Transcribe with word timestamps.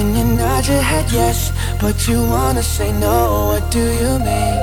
when 0.00 0.16
you 0.16 0.24
nod 0.24 0.66
your 0.66 0.80
head 0.80 1.12
yes, 1.12 1.52
but 1.78 2.08
you 2.08 2.18
wanna 2.34 2.62
say 2.62 2.90
no, 2.92 3.16
what 3.50 3.70
do 3.70 3.84
you 4.02 4.12
mean? 4.28 4.62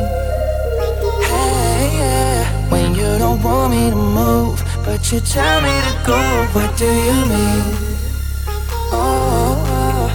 Hey, 1.30 1.82
yeah, 2.02 2.70
when 2.72 2.96
you 2.96 3.10
don't 3.20 3.42
want 3.44 3.70
me 3.76 3.84
to 3.92 4.02
move, 4.20 4.58
but 4.84 5.02
you 5.12 5.20
tell 5.20 5.62
me 5.62 5.76
to 5.88 5.94
go, 6.10 6.22
what 6.56 6.72
do 6.76 6.90
you 7.10 7.20
mean? 7.34 7.66
Oh, 8.92 10.10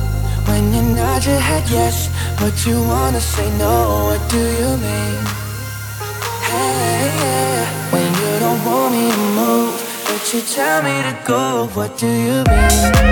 when 0.48 0.64
you 0.74 0.82
nod 0.96 1.24
your 1.24 1.42
head 1.48 1.64
yes, 1.70 1.96
but 2.40 2.54
you 2.66 2.76
wanna 2.92 3.20
say 3.20 3.46
no, 3.58 3.74
what 4.08 4.22
do 4.28 4.42
you 4.60 4.70
mean? 4.86 5.18
Hey, 6.50 7.02
yeah, 7.22 7.60
when 7.94 8.10
you 8.22 8.30
don't 8.44 8.62
want 8.68 8.90
me 8.96 9.04
to 9.18 9.24
move, 9.40 9.74
but 10.06 10.22
you 10.34 10.40
tell 10.56 10.82
me 10.82 10.94
to 11.06 11.14
go, 11.24 11.68
what 11.76 11.96
do 11.96 12.10
you 12.26 12.42
mean? 12.50 13.11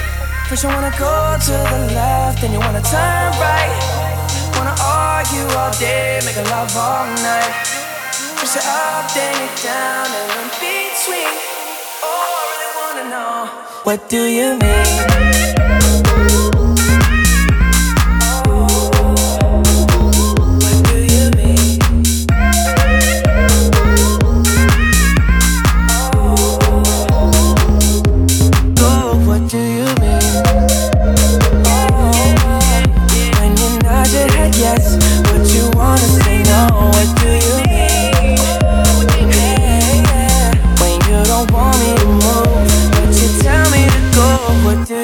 First, 0.51 0.63
you 0.63 0.69
wanna 0.69 0.91
go 0.99 1.37
to 1.39 1.51
the 1.71 1.95
left, 1.95 2.41
then 2.41 2.51
you 2.51 2.59
wanna 2.59 2.81
turn 2.81 3.31
right. 3.39 3.71
Wanna 4.57 4.75
argue 4.83 5.47
all 5.55 5.71
day, 5.79 6.19
make 6.25 6.35
a 6.35 6.43
love 6.51 6.75
all 6.75 7.05
night. 7.23 7.53
Push 8.35 8.57
it 8.57 8.65
up, 8.67 9.13
then 9.13 9.33
it 9.47 9.63
down, 9.63 10.07
and 10.07 10.31
in 10.41 10.49
between. 10.59 11.31
Oh, 12.03 12.35
I 12.35 12.43
really 12.51 12.71
wanna 12.81 13.09
know, 13.15 13.47
what 13.85 14.09
do 14.09 14.25
you 14.25 14.57
mean? 14.59 15.70
What 37.01 37.17
do 44.87 45.00